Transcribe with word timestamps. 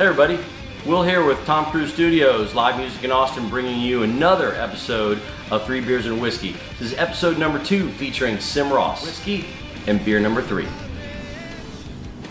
Hey 0.00 0.06
everybody, 0.06 0.38
Will 0.86 1.02
here 1.02 1.22
with 1.26 1.44
Tom 1.44 1.66
Cruise 1.66 1.92
Studios, 1.92 2.54
live 2.54 2.78
music 2.78 3.04
in 3.04 3.12
Austin, 3.12 3.50
bringing 3.50 3.78
you 3.78 4.02
another 4.02 4.54
episode 4.54 5.20
of 5.50 5.66
Three 5.66 5.82
Beers 5.82 6.06
and 6.06 6.22
Whiskey. 6.22 6.56
This 6.78 6.92
is 6.92 6.94
episode 6.94 7.36
number 7.36 7.62
two 7.62 7.90
featuring 7.90 8.40
Sim 8.40 8.72
Ross 8.72 9.04
whiskey 9.04 9.44
and 9.86 10.02
beer 10.02 10.18
number 10.18 10.40
three. 10.40 10.66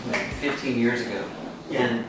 like 0.08 0.32
15 0.40 0.80
years 0.80 1.06
ago, 1.06 1.24
and 1.70 2.04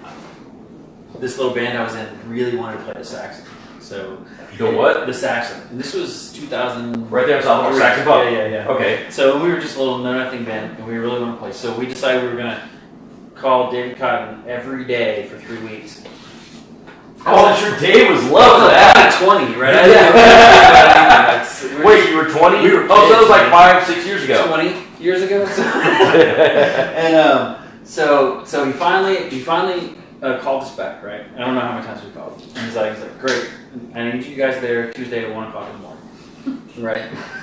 this 1.20 1.38
little 1.38 1.54
band 1.54 1.78
I 1.78 1.84
was 1.84 1.94
in 1.94 2.28
really 2.28 2.58
wanted 2.58 2.78
to 2.78 2.84
play 2.86 2.94
the 2.94 3.06
Saxon 3.06 3.46
Pub. 3.46 3.84
So 3.84 4.26
The 4.58 4.72
what? 4.72 5.06
the 5.06 5.14
Saxon 5.14 5.62
Pub. 5.62 5.72
And 5.74 5.80
this 5.80 5.94
was 5.94 6.34
2000. 6.34 7.12
Right 7.12 7.28
there 7.28 7.38
in 7.38 7.44
South 7.44 7.72
three. 7.72 7.78
Yeah, 7.78 8.30
yeah, 8.32 8.48
yeah. 8.48 8.68
Okay. 8.68 9.06
So 9.12 9.40
we 9.40 9.52
were 9.52 9.60
just 9.60 9.78
a 9.78 9.80
little 9.80 10.00
know 10.00 10.24
nothing 10.24 10.44
band, 10.44 10.80
and 10.80 10.88
we 10.88 10.98
really 10.98 11.22
want 11.22 11.36
to 11.36 11.40
play. 11.40 11.52
So 11.52 11.78
we 11.78 11.86
decided 11.86 12.24
we 12.24 12.30
were 12.30 12.38
gonna 12.38 12.68
call 13.42 13.72
David 13.72 13.98
Cotton 13.98 14.44
every 14.48 14.86
day 14.86 15.28
for 15.28 15.38
three 15.40 15.60
weeks. 15.64 16.04
Oh, 17.26 17.56
sure 17.56 17.78
Dave 17.80 18.10
was 18.10 18.24
I 18.26 18.70
that. 18.70 19.20
20, 19.22 19.60
right? 19.60 19.74
Yeah. 19.74 19.86
didn't 19.86 20.16
know 20.16 20.28
anything 20.86 21.06
about 21.06 21.42
it. 21.42 21.72
We 21.72 21.78
were 21.78 21.86
Wait, 21.86 22.10
you 22.10 22.18
were 22.18 22.30
20? 22.30 22.64
We 22.64 22.74
were 22.76 22.88
oh, 22.90 23.08
so 23.08 23.14
that 23.14 23.22
was 23.22 23.30
like 23.30 23.50
five, 23.52 23.86
six 23.86 24.06
years 24.06 24.24
ago. 24.24 24.48
20 24.48 25.04
years 25.04 25.22
ago. 25.22 25.46
And 27.02 27.16
um, 27.16 27.58
so 27.84 28.44
so 28.46 28.66
he 28.66 28.72
finally 28.72 29.30
he 29.30 29.40
finally 29.40 29.96
uh, 30.22 30.40
called 30.40 30.64
us 30.64 30.76
back, 30.76 31.04
right? 31.04 31.26
I 31.36 31.40
don't 31.40 31.56
know 31.56 31.62
how 31.62 31.74
many 31.74 31.86
times 31.86 32.04
we 32.04 32.12
called. 32.12 32.42
And 32.56 32.66
he's 32.66 32.76
like, 32.76 32.94
he's 32.94 33.02
like, 33.02 33.20
great, 33.20 33.50
I 33.96 34.12
need 34.12 34.24
you 34.26 34.36
guys 34.36 34.62
there 34.62 34.92
Tuesday 34.94 35.26
at 35.26 35.34
one 35.34 35.48
o'clock 35.48 35.68
in 35.70 35.82
the 35.82 35.88
morning, 35.88 36.70
right? 36.78 37.41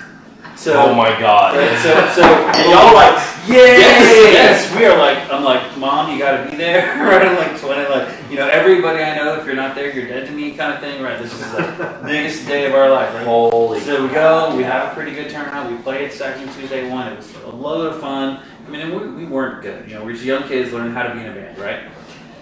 So 0.59 0.75
oh 0.75 0.93
my 0.93 1.11
god. 1.21 1.57
right, 1.57 1.79
so 1.79 1.95
so 2.21 2.23
And 2.27 2.73
y'all 2.73 2.93
like, 2.93 3.15
yay! 3.47 3.79
Yes, 3.79 4.33
yes, 4.35 4.77
we 4.77 4.87
are 4.87 4.99
like, 4.99 5.31
I'm 5.31 5.45
like, 5.45 5.79
mom, 5.79 6.11
you 6.11 6.19
gotta 6.19 6.51
be 6.51 6.57
there, 6.57 6.97
right? 6.99 7.29
I'm 7.29 7.37
like 7.37 7.61
20, 7.61 7.89
like, 7.89 8.09
you 8.29 8.35
know, 8.35 8.49
everybody 8.49 8.99
I 8.99 9.15
know, 9.15 9.39
if 9.39 9.47
you're 9.47 9.55
not 9.55 9.77
there, 9.77 9.95
you're 9.95 10.09
dead 10.09 10.27
to 10.27 10.33
me, 10.33 10.55
kind 10.55 10.75
of 10.75 10.81
thing, 10.81 11.01
right? 11.01 11.23
This 11.23 11.33
is 11.33 11.55
like 11.55 11.79
the 11.79 12.01
biggest 12.05 12.45
day 12.49 12.67
of 12.67 12.75
our 12.75 12.91
life, 12.91 13.15
right? 13.15 13.25
Holy. 13.25 13.79
So 13.79 14.05
we 14.05 14.13
go, 14.13 14.57
we 14.57 14.65
have 14.65 14.91
a 14.91 14.95
pretty 14.97 15.13
good 15.13 15.31
turnout. 15.31 15.71
We 15.71 15.79
played 15.79 16.11
Saxon 16.11 16.53
Tuesday 16.55 16.91
one. 16.91 17.07
It 17.07 17.17
was 17.19 17.33
a 17.45 17.51
load 17.51 17.93
of 17.93 18.01
fun. 18.01 18.43
I 18.67 18.69
mean, 18.69 18.81
and 18.81 19.01
we, 19.01 19.25
we 19.25 19.27
weren't 19.27 19.63
good. 19.63 19.89
You 19.89 19.95
know, 19.95 20.05
we're 20.05 20.15
just 20.15 20.25
young 20.25 20.43
kids 20.49 20.73
learning 20.73 20.93
how 20.93 21.05
to 21.05 21.15
be 21.15 21.21
in 21.21 21.27
a 21.27 21.35
band, 21.35 21.57
right? 21.57 21.89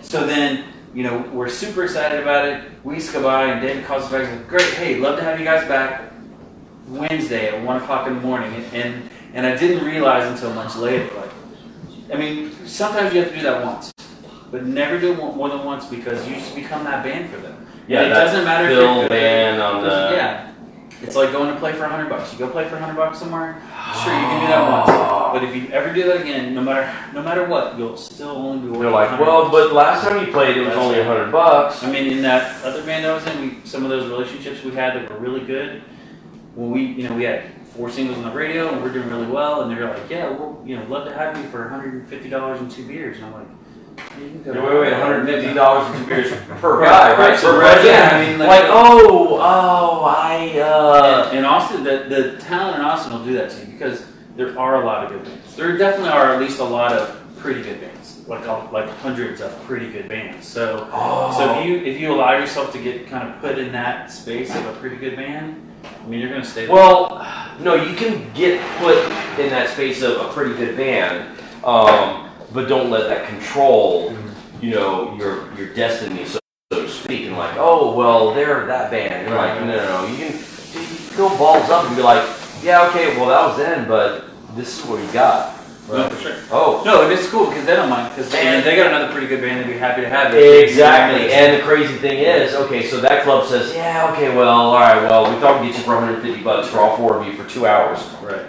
So 0.00 0.26
then, 0.26 0.64
you 0.94 1.02
know, 1.02 1.18
we're 1.34 1.50
super 1.50 1.84
excited 1.84 2.22
about 2.22 2.48
it. 2.48 2.82
Go 2.82 3.22
by, 3.22 3.50
and 3.50 3.60
David 3.60 3.84
calls 3.84 4.04
us 4.04 4.10
back 4.10 4.26
and 4.26 4.38
says, 4.38 4.48
"Great, 4.48 4.72
hey, 4.74 4.96
love 4.96 5.18
to 5.18 5.22
have 5.22 5.38
you 5.38 5.44
guys 5.44 5.68
back 5.68 6.15
Wednesday 6.88 7.48
at 7.48 7.64
one 7.64 7.76
o'clock 7.82 8.06
in 8.06 8.14
the 8.14 8.20
morning." 8.20 8.52
And 8.54 8.74
and, 8.74 9.10
and 9.34 9.46
I 9.46 9.56
didn't 9.56 9.84
realize 9.84 10.30
until 10.30 10.52
much 10.54 10.76
later, 10.76 11.08
like, 11.16 11.30
I 12.12 12.16
mean, 12.16 12.52
sometimes 12.66 13.14
you 13.14 13.20
have 13.20 13.30
to 13.30 13.36
do 13.36 13.42
that 13.42 13.64
once, 13.64 13.92
but 14.50 14.64
never 14.66 14.98
do 14.98 15.12
it 15.12 15.16
more 15.16 15.48
than 15.48 15.64
once 15.64 15.86
because 15.86 16.26
you 16.28 16.36
just 16.36 16.54
become 16.54 16.84
that 16.84 17.04
band 17.04 17.30
for 17.30 17.38
them. 17.38 17.66
Yeah, 17.88 18.02
it 18.02 18.08
doesn't 18.10 18.44
matter 18.44 18.68
if 18.68 18.76
Bill 18.76 18.94
you're 18.94 19.02
good. 19.04 19.08
band 19.10 19.62
on 19.62 19.82
the. 19.82 20.16
Yeah. 20.16 20.52
It's 21.02 21.14
like 21.14 21.30
going 21.30 21.52
to 21.52 21.60
play 21.60 21.72
for 21.72 21.80
100 21.80 22.08
bucks. 22.08 22.32
You 22.32 22.38
go 22.38 22.48
play 22.48 22.64
for 22.64 22.76
100 22.76 22.96
bucks 22.96 23.18
somewhere, 23.18 23.60
sure, 24.02 24.14
you 24.14 24.18
can 24.18 24.40
do 24.40 24.46
that 24.46 24.70
once. 24.70 24.90
But 25.38 25.44
if 25.44 25.54
you 25.54 25.68
ever 25.68 25.92
do 25.92 26.04
that 26.04 26.22
again, 26.22 26.54
no 26.54 26.62
matter 26.62 26.90
no 27.12 27.22
matter 27.22 27.44
what, 27.46 27.76
you'll 27.76 27.98
still 27.98 28.30
only 28.30 28.66
be. 28.66 28.78
They're 28.78 28.90
like, 28.90 29.20
well, 29.20 29.50
but 29.50 29.74
last 29.74 30.08
time 30.08 30.24
you 30.24 30.32
played, 30.32 30.56
it 30.56 30.60
was 30.60 30.68
That's 30.70 30.78
only 30.78 31.00
a 31.00 31.04
hundred 31.04 31.30
bucks. 31.30 31.82
I 31.84 31.92
mean, 31.92 32.10
in 32.10 32.22
that 32.22 32.64
other 32.64 32.82
band 32.82 33.04
I 33.04 33.12
was 33.14 33.26
in, 33.26 33.40
we, 33.42 33.56
some 33.64 33.84
of 33.84 33.90
those 33.90 34.08
relationships 34.08 34.64
we 34.64 34.70
had 34.72 34.94
that 34.96 35.10
were 35.10 35.18
really 35.18 35.44
good. 35.44 35.82
When 36.56 36.70
we, 36.70 36.82
you 36.86 37.08
know, 37.08 37.14
we 37.14 37.24
had 37.24 37.44
four 37.76 37.90
singles 37.90 38.16
on 38.18 38.24
the 38.24 38.30
radio 38.30 38.68
and 38.72 38.82
we're 38.82 38.92
doing 38.92 39.08
really 39.10 39.26
well, 39.26 39.62
and 39.62 39.70
they're 39.70 39.88
like, 39.88 40.08
yeah, 40.10 40.30
we'll, 40.30 40.60
you 40.64 40.76
know, 40.76 40.84
love 40.86 41.06
to 41.06 41.14
have 41.14 41.36
you 41.36 41.48
for 41.50 41.60
150 41.62 42.28
dollars 42.30 42.60
and 42.60 42.70
two 42.70 42.86
beers, 42.88 43.18
and 43.18 43.26
I'm 43.26 43.32
like, 43.34 43.48
you 44.18 44.30
can 44.30 44.42
go. 44.42 44.52
Wait, 44.52 44.62
wait, 44.62 44.80
wait, 44.80 44.92
one 44.92 45.00
hundred 45.00 45.26
fifty 45.26 45.54
dollars 45.54 45.94
and 45.94 46.04
two 46.04 46.08
beers 46.14 46.32
per 46.60 46.82
guy, 46.82 47.10
right? 47.12 47.18
Right, 47.30 47.38
so 47.38 47.58
right, 47.58 47.84
yeah, 47.84 48.10
I 48.12 48.26
mean, 48.26 48.38
like- 48.38 48.48
like, 48.48 48.64
oh, 48.70 49.38
oh, 49.40 50.04
I, 50.04 50.58
uh, 50.58 51.28
And, 51.28 51.38
and 51.38 51.46
Austin, 51.46 51.84
the, 51.84 52.06
the 52.08 52.38
talent 52.40 52.78
in 52.78 52.84
Austin 52.84 53.12
will 53.12 53.24
do 53.24 53.34
that 53.34 53.50
to 53.50 53.60
you 53.60 53.72
because 53.72 54.04
there 54.36 54.58
are 54.58 54.82
a 54.82 54.86
lot 54.86 55.04
of 55.04 55.10
good 55.12 55.24
bands. 55.24 55.56
There 55.56 55.76
definitely 55.76 56.10
are 56.10 56.34
at 56.34 56.40
least 56.40 56.58
a 56.58 56.64
lot 56.64 56.92
of 56.92 57.22
pretty 57.38 57.62
good 57.62 57.80
bands, 57.80 58.26
like 58.26 58.46
like 58.72 58.88
hundreds 58.98 59.40
of 59.40 59.52
pretty 59.64 59.90
good 59.90 60.08
bands. 60.08 60.46
So, 60.46 60.88
oh. 60.92 61.34
so 61.36 61.58
if 61.60 61.66
you 61.66 61.76
if 61.78 62.00
you 62.00 62.12
allow 62.12 62.36
yourself 62.38 62.72
to 62.72 62.78
get 62.82 63.06
kind 63.08 63.28
of 63.28 63.40
put 63.40 63.58
in 63.58 63.72
that 63.72 64.10
space 64.10 64.54
of 64.54 64.64
a 64.66 64.72
pretty 64.74 64.96
good 64.96 65.16
band, 65.16 65.65
I 66.06 66.08
mean, 66.08 66.20
you're 66.20 66.30
gonna 66.30 66.44
stay. 66.44 66.66
there. 66.66 66.74
Well, 66.74 67.26
no, 67.58 67.74
you 67.74 67.96
can 67.96 68.32
get 68.32 68.60
put 68.78 68.96
in 69.40 69.50
that 69.50 69.70
space 69.70 70.02
of 70.02 70.20
a 70.20 70.32
pretty 70.32 70.54
good 70.54 70.76
band, 70.76 71.36
um, 71.64 72.30
but 72.52 72.68
don't 72.68 72.90
let 72.90 73.08
that 73.08 73.26
control, 73.28 74.16
you 74.60 74.70
know, 74.70 75.16
your 75.16 75.52
your 75.54 75.74
destiny, 75.74 76.24
so, 76.24 76.38
so 76.72 76.82
to 76.82 76.88
speak. 76.88 77.26
And 77.26 77.36
like, 77.36 77.56
oh, 77.56 77.96
well, 77.96 78.32
they're 78.34 78.66
that 78.66 78.92
band. 78.92 79.12
And 79.14 79.28
you're 79.28 79.36
like, 79.36 79.58
no, 79.60 79.66
no, 79.66 79.76
no. 79.76 80.06
You 80.06 80.16
can, 80.16 80.38
you 80.38 81.08
can 81.08 81.16
go 81.16 81.28
balls 81.36 81.68
up 81.70 81.86
and 81.86 81.96
be 81.96 82.02
like, 82.02 82.24
yeah, 82.62 82.86
okay, 82.88 83.16
well, 83.16 83.26
that 83.26 83.44
was 83.48 83.56
then, 83.56 83.88
but 83.88 84.26
this 84.54 84.78
is 84.78 84.86
what 84.88 85.04
you 85.04 85.12
got. 85.12 85.55
No, 85.88 86.08
for 86.08 86.20
sure. 86.20 86.36
Oh, 86.50 86.82
No, 86.84 87.02
and 87.04 87.12
it's 87.12 87.28
cool 87.28 87.46
because 87.46 87.64
they 87.64 87.76
don't 87.76 87.88
mind 87.88 88.14
because 88.14 88.30
they, 88.30 88.60
they 88.60 88.76
got 88.76 88.88
another 88.88 89.12
pretty 89.12 89.28
good 89.28 89.40
band. 89.40 89.64
They'd 89.64 89.72
be 89.72 89.78
happy 89.78 90.02
to 90.02 90.08
have 90.08 90.34
it. 90.34 90.68
Exactly. 90.68 91.32
And 91.32 91.60
the 91.60 91.64
crazy 91.64 91.94
thing 91.94 92.18
is, 92.18 92.54
okay, 92.54 92.88
so 92.88 93.00
that 93.00 93.22
club 93.22 93.46
says, 93.46 93.74
yeah, 93.74 94.10
okay, 94.12 94.34
well, 94.34 94.48
all 94.48 94.74
right, 94.80 95.02
well, 95.02 95.32
we 95.32 95.40
thought 95.40 95.60
we'd 95.60 95.68
get 95.68 95.78
you 95.78 95.84
for 95.84 95.94
150 95.94 96.42
bucks 96.42 96.68
for 96.68 96.80
all 96.80 96.96
four 96.96 97.18
of 97.20 97.26
you 97.26 97.34
for 97.40 97.48
two 97.48 97.66
hours. 97.66 98.00
right. 98.22 98.46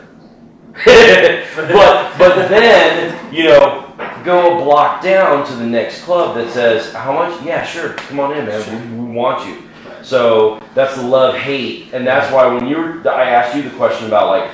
but 0.85 2.15
but 2.19 2.49
then 2.49 3.33
you 3.33 3.45
know 3.45 3.91
go 4.23 4.59
a 4.59 4.63
block 4.63 5.01
down 5.01 5.43
to 5.43 5.55
the 5.55 5.65
next 5.65 6.03
club 6.03 6.35
that 6.35 6.51
says 6.53 6.93
how 6.93 7.11
much? 7.11 7.43
Yeah, 7.43 7.65
sure, 7.65 7.93
come 7.93 8.19
on 8.19 8.37
in, 8.37 8.45
man. 8.45 8.91
We, 8.91 9.05
we 9.05 9.11
want 9.11 9.47
you. 9.47 9.63
So 10.03 10.61
that's 10.75 10.95
the 10.95 11.01
love 11.01 11.35
hate, 11.35 11.93
and 11.93 12.05
that's 12.05 12.31
why 12.31 12.45
when 12.53 12.67
you 12.67 12.77
were, 12.77 13.09
I 13.09 13.29
asked 13.31 13.55
you 13.55 13.63
the 13.63 13.75
question 13.75 14.05
about 14.05 14.27
like 14.27 14.51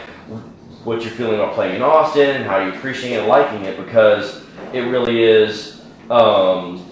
what 0.84 1.02
you're 1.02 1.12
feeling 1.12 1.36
about 1.36 1.54
playing 1.54 1.76
in 1.76 1.82
Austin 1.82 2.30
and 2.30 2.46
how 2.46 2.60
you 2.60 2.72
appreciate 2.74 3.18
and 3.18 3.28
liking 3.28 3.64
it 3.64 3.78
because 3.78 4.44
it 4.74 4.82
really 4.82 5.24
is. 5.24 5.82
Um, 6.10 6.86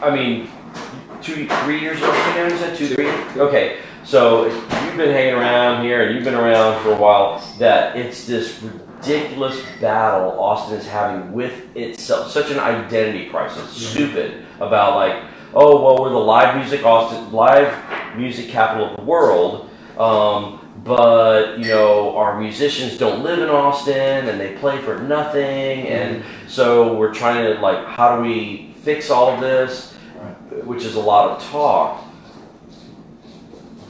I 0.00 0.14
mean, 0.14 0.48
two, 1.22 1.48
three 1.48 1.80
years 1.80 2.00
now. 2.00 2.44
You 2.44 2.56
said 2.56 2.76
two, 2.76 2.88
three. 2.88 3.08
Okay, 3.40 3.80
so 4.04 4.46
you've 4.46 4.96
been 4.96 5.10
hanging 5.10 5.34
around 5.34 5.82
here 5.82 6.06
and 6.06 6.14
you've 6.14 6.24
been 6.24 6.34
around 6.34 6.82
for 6.82 6.92
a 6.92 6.96
while. 6.96 7.42
That 7.58 7.96
it's 7.96 8.26
this 8.26 8.62
ridiculous 8.62 9.60
battle 9.80 10.38
Austin 10.38 10.78
is 10.78 10.86
having 10.86 11.32
with 11.32 11.74
itself. 11.76 12.30
Such 12.30 12.50
an 12.50 12.58
identity 12.58 13.30
crisis. 13.30 13.70
Stupid 13.70 14.44
about 14.60 14.96
like, 14.96 15.24
oh 15.54 15.82
well, 15.82 16.02
we're 16.02 16.10
the 16.10 16.18
live 16.18 16.56
music 16.56 16.84
Austin, 16.84 17.32
live 17.32 18.16
music 18.16 18.48
capital 18.48 18.90
of 18.90 18.96
the 18.96 19.02
world. 19.02 19.70
Um, 19.98 20.60
but 20.84 21.58
you 21.58 21.66
know 21.66 22.16
our 22.16 22.40
musicians 22.40 22.98
don't 22.98 23.22
live 23.22 23.38
in 23.38 23.48
Austin 23.48 24.28
and 24.28 24.40
they 24.40 24.56
play 24.56 24.80
for 24.82 24.98
nothing, 24.98 25.86
and 25.86 26.24
so 26.48 26.96
we're 26.96 27.14
trying 27.14 27.44
to 27.44 27.60
like, 27.60 27.86
how 27.86 28.16
do 28.16 28.22
we 28.22 28.74
fix 28.82 29.10
all 29.10 29.30
of 29.30 29.40
this? 29.40 29.92
Which 30.64 30.84
is 30.84 30.96
a 30.96 31.00
lot 31.00 31.30
of 31.30 31.42
talk, 31.44 32.04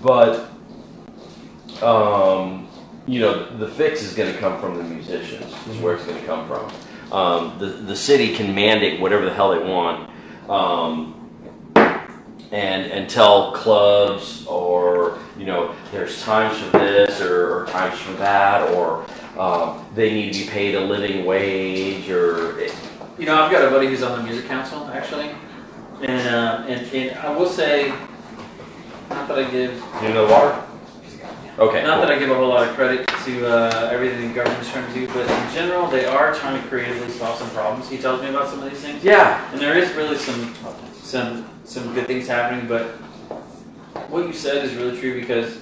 but 0.02 0.50
um, 1.82 2.68
you 3.06 3.20
know 3.20 3.56
the 3.56 3.68
fix 3.68 4.02
is 4.02 4.14
going 4.14 4.32
to 4.32 4.38
come 4.38 4.60
from 4.60 4.76
the 4.76 4.84
musicians. 4.84 5.52
Is 5.68 5.78
where 5.78 5.94
it's 5.94 6.04
going 6.04 6.20
to 6.20 6.26
come 6.26 6.46
from. 6.46 6.70
Um, 7.12 7.58
the 7.58 7.66
the 7.66 7.96
city 7.96 8.34
can 8.34 8.54
mandate 8.54 9.00
whatever 9.00 9.24
the 9.24 9.32
hell 9.32 9.52
they 9.52 9.66
want. 9.66 10.10
Um, 10.50 11.14
and 12.54 12.92
and 12.92 13.10
tell 13.10 13.52
clubs 13.52 14.43
you 15.38 15.46
know 15.46 15.74
there's 15.92 16.22
times 16.22 16.58
for 16.58 16.78
this 16.78 17.20
or, 17.20 17.62
or 17.62 17.66
times 17.66 17.98
for 17.98 18.12
that 18.14 18.70
or 18.70 19.04
um, 19.38 19.84
they 19.94 20.12
need 20.12 20.32
to 20.32 20.44
be 20.44 20.50
paid 20.50 20.74
a 20.74 20.80
living 20.80 21.24
wage 21.24 22.08
or 22.08 22.60
You 23.18 23.26
know, 23.26 23.42
I've 23.42 23.50
got 23.50 23.66
a 23.66 23.70
buddy 23.70 23.86
who's 23.88 24.02
on 24.02 24.18
the 24.18 24.24
music 24.24 24.46
council 24.46 24.86
actually, 24.92 25.30
and 26.02 26.28
uh, 26.28 26.64
and, 26.68 26.86
and 26.92 27.18
I 27.18 27.36
will 27.36 27.48
say, 27.48 27.88
not 29.10 29.28
that 29.28 29.38
I 29.38 29.50
give 29.50 29.72
you 30.02 30.08
know 30.10 30.26
the 30.26 30.32
water 30.32 30.62
okay 31.58 31.82
Not 31.82 31.98
cool. 31.98 32.06
that 32.06 32.10
I 32.10 32.18
give 32.18 32.30
a 32.30 32.34
whole 32.34 32.48
lot 32.48 32.66
of 32.68 32.74
credit 32.74 33.06
to 33.24 33.46
uh, 33.46 33.88
everything 33.92 34.28
the 34.28 34.34
government's 34.34 34.70
trying 34.70 34.92
to 34.92 35.00
do, 35.00 35.06
but 35.06 35.28
in 35.30 35.54
general, 35.54 35.86
they 35.86 36.04
are 36.04 36.34
trying 36.34 36.60
to 36.60 36.68
creatively 36.68 37.08
solve 37.10 37.38
some 37.38 37.48
problems. 37.50 37.88
He 37.88 37.98
tells 37.98 38.20
me 38.22 38.28
about 38.28 38.48
some 38.48 38.62
of 38.62 38.70
these 38.70 38.80
things, 38.80 39.02
yeah 39.02 39.50
and 39.52 39.60
there 39.60 39.76
is 39.76 39.92
really 39.94 40.16
some 40.16 40.54
some 40.92 41.48
some 41.64 41.94
good 41.94 42.06
things 42.06 42.26
happening. 42.28 42.66
But 42.68 42.96
what 44.14 44.28
you 44.28 44.32
said 44.32 44.64
is 44.64 44.72
really 44.74 44.96
true 44.98 45.20
because 45.20 45.58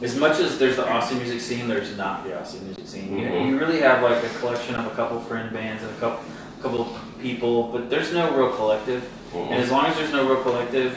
as 0.00 0.16
much 0.16 0.40
as 0.40 0.58
there's 0.58 0.76
the 0.76 0.88
Austin 0.90 1.18
music 1.18 1.38
scene, 1.40 1.68
there's 1.68 1.94
not 1.98 2.24
the 2.24 2.38
Austin 2.40 2.64
music 2.64 2.86
scene. 2.88 3.18
You, 3.18 3.26
Mhm. 3.26 3.48
you 3.48 3.58
really 3.58 3.80
have 3.80 4.02
like 4.02 4.24
a 4.24 4.28
collection 4.40 4.74
of 4.74 4.86
a 4.86 4.90
couple 4.90 5.20
friend 5.20 5.52
bands 5.52 5.82
and 5.82 5.92
a 5.92 6.00
couple 6.00 6.24
couple 6.62 6.98
people, 7.20 7.64
but 7.64 7.90
there's 7.90 8.10
no 8.14 8.30
real 8.34 8.48
collective. 8.48 9.06
And 9.34 9.52
as 9.62 9.70
long 9.70 9.84
as 9.84 9.96
there's 9.96 10.12
no 10.12 10.26
real 10.26 10.42
collective, 10.42 10.96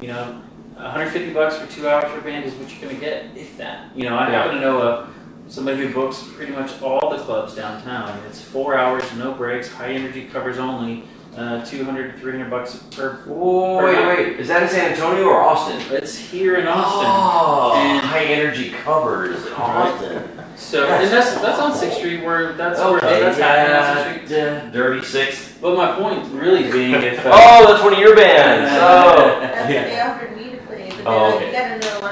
you 0.00 0.08
know, 0.08 0.36
150 0.78 1.34
bucks 1.34 1.58
for 1.58 1.66
two 1.70 1.86
hours 1.86 2.10
for 2.10 2.20
a 2.20 2.22
band 2.22 2.46
is 2.46 2.54
what 2.54 2.70
you're 2.70 2.88
gonna 2.88 2.98
get, 2.98 3.26
if 3.36 3.58
that. 3.58 3.90
You 3.94 4.04
know, 4.08 4.16
I 4.16 4.30
Yeah. 4.30 4.42
happen 4.44 4.54
to 4.54 4.60
know 4.62 4.80
a 4.80 5.06
somebody 5.46 5.76
who 5.86 5.92
books 5.92 6.24
pretty 6.36 6.52
much 6.52 6.70
all 6.82 7.10
the 7.10 7.18
clubs 7.18 7.54
downtown. 7.54 8.18
It's 8.28 8.40
four 8.40 8.78
hours, 8.78 9.04
no 9.18 9.32
breaks, 9.32 9.70
high 9.70 9.92
energy 9.92 10.26
covers 10.32 10.58
only. 10.58 11.04
Uh, 11.36 11.64
200 11.64 12.18
300 12.18 12.50
bucks 12.50 12.76
per. 12.90 13.20
Oh, 13.28 13.76
wait, 13.84 14.06
wait. 14.06 14.40
Is 14.40 14.48
that 14.48 14.62
in 14.64 14.68
San 14.68 14.92
Antonio 14.92 15.24
or 15.26 15.40
Austin? 15.42 15.80
It's 15.94 16.16
here 16.16 16.56
in 16.56 16.66
Austin. 16.66 17.06
Oh, 17.06 17.74
And- 17.76 18.00
high 18.04 18.24
energy 18.24 18.70
covers 18.70 19.46
in 19.46 19.52
Austin. 19.52 20.28
So 20.56 20.88
and 20.88 21.08
that's 21.08 21.34
that's 21.40 21.60
on 21.60 21.72
Sixth 21.72 21.98
Street 21.98 22.24
where 22.24 22.52
that's 22.54 22.80
where 22.80 22.96
Okay, 22.96 23.20
that's 23.20 23.38
happening 23.38 23.76
on 23.76 24.14
Sixth 24.14 24.30
yeah, 24.32 24.58
Street. 24.58 24.64
yeah, 24.66 24.70
Dirty 24.72 25.04
Sixth. 25.06 25.58
But 25.62 25.76
my 25.76 25.94
point 25.96 26.26
really 26.32 26.70
being 26.72 26.94
if 26.94 27.18
uh, 27.26 27.30
Oh, 27.32 27.66
that's 27.72 27.84
one 27.84 27.92
of 27.92 27.98
your 28.00 28.16
bands. 28.16 28.68
Oh. 28.74 29.38
That's 29.40 29.58
what 29.60 29.68
they 29.68 30.00
offered 30.00 30.36
me 30.36 30.50
to 30.50 30.56
play, 30.66 30.90
but 30.96 31.06
Oh, 31.06 31.38
then 31.38 31.42
okay. 31.42 31.52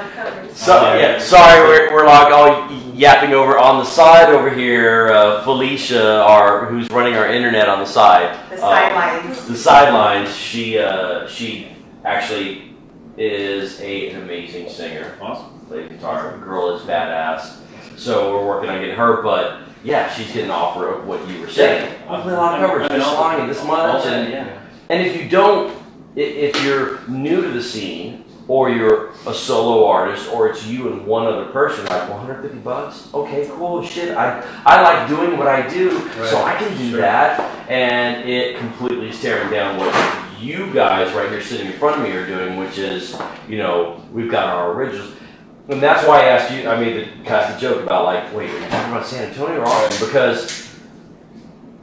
You 0.04 0.10
gotta 0.14 0.30
know 0.30 0.32
a 0.32 0.32
lot 0.32 0.34
of 0.34 0.34
covers. 0.34 0.56
So, 0.56 0.94
yeah, 0.98 1.18
sorry, 1.18 1.60
we're, 1.68 1.92
we're 1.92 2.06
like 2.06 2.32
all 2.32 2.72
yapping 2.94 3.32
over 3.32 3.58
on 3.58 3.78
the 3.78 3.84
side 3.84 4.30
over 4.30 4.50
here. 4.50 5.08
Uh, 5.08 5.42
Felicia, 5.44 6.22
our 6.22 6.66
who's 6.66 6.88
running 6.90 7.14
our 7.14 7.28
internet 7.32 7.68
on 7.68 7.80
the 7.80 7.86
side, 7.86 8.36
The 8.50 8.56
Uh, 8.56 8.58
sidelines. 8.58 9.46
the 9.46 9.56
sidelines. 9.56 10.34
She 10.36 10.78
uh, 10.78 11.26
she 11.28 11.68
actually 12.04 12.74
is 13.16 13.80
a, 13.80 14.10
an 14.10 14.22
amazing 14.22 14.68
singer. 14.68 15.14
awesome. 15.20 15.58
Play 15.68 15.88
guitar. 15.88 16.38
Girl 16.38 16.76
is 16.76 16.82
badass. 16.82 17.56
So 17.96 18.36
we're 18.38 18.46
working 18.46 18.68
on 18.70 18.80
getting 18.80 18.94
her, 18.96 19.22
but 19.22 19.60
yeah, 19.82 20.12
she's 20.12 20.26
getting 20.28 20.44
an 20.44 20.50
offer 20.50 20.88
of 20.92 21.06
what 21.06 21.26
you 21.28 21.40
were 21.40 21.48
saying. 21.48 21.92
I 22.08 22.20
play 22.20 22.34
a 22.34 22.36
lot 22.36 22.60
of 22.62 22.68
covers. 22.68 22.88
This 22.88 23.04
all- 23.04 23.14
song 23.16 23.40
and 23.40 23.50
this 23.50 23.64
much, 23.64 24.06
and 24.06 24.32
yeah. 24.32 24.58
and 24.90 25.06
if 25.06 25.20
you 25.20 25.28
don't, 25.28 25.74
if 26.14 26.62
you're 26.64 27.00
new 27.08 27.40
to 27.42 27.48
the 27.48 27.62
scene, 27.62 28.24
or 28.48 28.70
you're 28.70 29.10
a 29.26 29.34
solo 29.34 29.86
artist, 29.86 30.30
or 30.32 30.48
it's 30.48 30.64
you 30.66 30.92
and 30.92 31.04
one 31.04 31.26
other 31.26 31.46
person, 31.46 31.84
like 31.86 32.08
150 32.08 32.58
bucks, 32.58 33.08
okay, 33.12 33.48
cool, 33.52 33.82
shit. 33.82 34.16
I 34.16 34.40
I 34.64 34.82
like 34.82 35.08
doing 35.08 35.36
what 35.36 35.48
I 35.48 35.68
do, 35.68 35.90
so 36.26 36.42
I 36.42 36.54
can 36.54 36.76
do 36.76 36.90
Sure. 36.90 37.00
that, 37.00 37.40
and 37.68 38.28
it 38.28 38.56
completely 38.58 39.08
is 39.08 39.20
tearing 39.20 39.50
down 39.50 39.78
what 39.78 39.92
you 40.40 40.72
guys 40.72 41.12
right 41.14 41.28
here 41.30 41.42
sitting 41.42 41.66
in 41.66 41.72
front 41.72 41.96
of 41.96 42.02
me 42.02 42.14
are 42.14 42.26
doing, 42.26 42.56
which 42.58 42.78
is, 42.78 43.18
you 43.48 43.58
know, 43.58 44.00
we've 44.12 44.30
got 44.30 44.46
our 44.46 44.72
originals. 44.72 45.12
And 45.68 45.82
that's 45.82 46.06
why 46.06 46.20
I 46.20 46.24
asked 46.26 46.52
you, 46.52 46.68
I 46.68 46.78
made 46.78 46.94
the 46.96 47.24
cast 47.24 47.56
a 47.56 47.60
joke 47.60 47.82
about 47.82 48.04
like, 48.04 48.32
wait, 48.32 48.50
are 48.50 48.58
you 48.60 48.68
talking 48.68 48.92
about 48.92 49.06
San 49.06 49.28
Antonio 49.28 49.60
or 49.60 49.66
Austin? 49.66 50.06
Because 50.06 50.70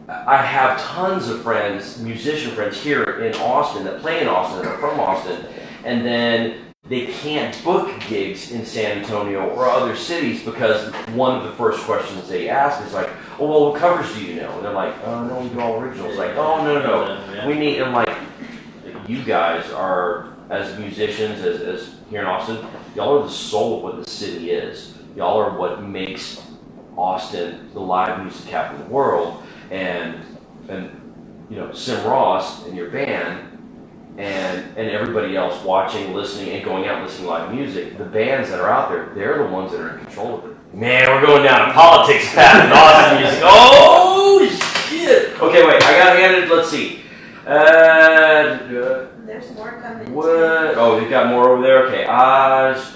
I 0.07 0.37
have 0.37 0.79
tons 0.79 1.27
of 1.29 1.41
friends, 1.41 1.99
musician 1.99 2.51
friends 2.51 2.81
here 2.81 3.03
in 3.03 3.33
Austin 3.35 3.83
that 3.85 3.99
play 4.01 4.21
in 4.21 4.27
Austin 4.27 4.63
that 4.63 4.75
are 4.75 4.77
from 4.77 4.99
Austin, 4.99 5.45
and 5.83 6.05
then 6.05 6.59
they 6.89 7.07
can't 7.07 7.61
book 7.63 7.89
gigs 8.09 8.51
in 8.51 8.65
San 8.65 8.99
Antonio 8.99 9.49
or 9.49 9.67
other 9.67 9.95
cities 9.95 10.43
because 10.43 10.93
one 11.11 11.37
of 11.37 11.43
the 11.43 11.51
first 11.53 11.83
questions 11.83 12.27
they 12.27 12.49
ask 12.49 12.85
is 12.85 12.93
like, 12.93 13.09
"Oh, 13.39 13.47
well, 13.47 13.71
what 13.71 13.79
covers 13.79 14.13
do 14.13 14.23
you 14.23 14.41
know?" 14.41 14.51
And 14.51 14.65
they're 14.65 14.73
like, 14.73 14.93
"Oh, 15.05 15.23
no, 15.25 15.39
we 15.39 15.49
do 15.49 15.59
all 15.61 15.79
originals." 15.79 16.17
Like, 16.17 16.35
"Oh, 16.35 16.63
no, 16.63 16.81
no, 16.81 17.33
no, 17.33 17.47
we 17.47 17.53
need." 17.53 17.81
I'm 17.81 17.93
like, 17.93 18.09
"You 19.07 19.23
guys 19.23 19.71
are 19.71 20.33
as 20.49 20.77
musicians, 20.77 21.41
as, 21.41 21.61
as 21.61 21.95
here 22.09 22.21
in 22.21 22.27
Austin, 22.27 22.57
y'all 22.95 23.19
are 23.19 23.23
the 23.23 23.31
soul 23.31 23.77
of 23.77 23.83
what 23.83 24.03
the 24.03 24.09
city 24.09 24.51
is. 24.51 24.93
Y'all 25.15 25.39
are 25.39 25.57
what 25.57 25.83
makes 25.83 26.41
Austin 26.97 27.69
the 27.73 27.79
live 27.79 28.19
music 28.19 28.47
capital 28.47 28.81
of 28.81 28.87
the 28.87 28.93
world." 28.93 29.43
and 29.73 30.21
and 30.69 30.89
you 31.49 31.57
know 31.57 31.73
Sim 31.73 32.05
Ross 32.05 32.65
and 32.65 32.77
your 32.77 32.89
band 32.89 33.52
and 34.17 34.77
and 34.77 34.89
everybody 34.89 35.35
else 35.35 35.63
watching, 35.63 36.13
listening, 36.13 36.49
and 36.51 36.63
going 36.63 36.85
out 36.87 36.97
and 36.97 37.05
listening 37.05 37.27
to 37.27 37.31
live 37.33 37.53
music, 37.53 37.97
the 37.97 38.05
bands 38.05 38.49
that 38.49 38.59
are 38.59 38.69
out 38.69 38.89
there, 38.89 39.11
they're 39.15 39.39
the 39.39 39.49
ones 39.53 39.71
that 39.71 39.79
are 39.81 39.97
in 39.97 40.05
control 40.05 40.37
of 40.39 40.45
it. 40.51 40.57
Man, 40.73 41.07
we're 41.09 41.25
going 41.25 41.43
down 41.43 41.69
a 41.69 41.73
politics 41.73 42.31
path 42.33 42.65
in 42.65 42.71
Austin 42.71 43.21
music. 43.21 43.39
Oh 43.45 44.47
shit! 44.89 45.39
Okay, 45.41 45.65
wait, 45.65 45.81
I 45.83 45.97
got 45.97 46.17
handed. 46.17 46.49
Let's 46.49 46.69
see. 46.69 47.01
Uh, 47.45 48.57
There's 49.25 49.51
more 49.55 49.79
coming. 49.81 50.13
what? 50.13 50.27
Oh, 50.27 50.99
you 50.99 51.09
got 51.09 51.27
more 51.29 51.49
over 51.49 51.61
there. 51.61 51.85
Okay, 51.87 52.05
uh, 52.05 52.11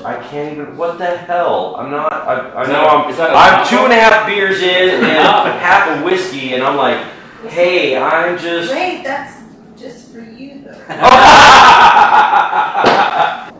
I 0.05 0.27
can't 0.29 0.53
even. 0.53 0.77
What 0.77 0.97
the 0.97 1.05
hell? 1.17 1.75
I'm 1.77 1.89
not. 1.91 2.11
I, 2.11 2.33
I 2.49 2.61
Is 2.63 2.67
know 2.67 2.73
that 2.73 2.83
a- 2.83 2.89
I'm. 2.89 3.09
is 3.11 3.17
that 3.17 3.29
a 3.31 3.33
I'm 3.35 3.67
two 3.67 3.77
and 3.83 3.93
a 3.93 3.95
half 3.95 4.25
beers 4.27 4.61
in 4.61 4.89
and 5.03 5.05
half 5.05 5.99
a 5.99 6.03
whiskey, 6.05 6.53
and 6.53 6.63
I'm 6.63 6.75
like, 6.77 6.97
hey, 7.51 7.97
I'm 7.97 8.37
just. 8.37 8.71
Wait, 8.71 9.03
that's 9.03 9.41
just 9.77 10.11
for 10.11 10.21
you 10.21 10.55
though. 10.55 10.56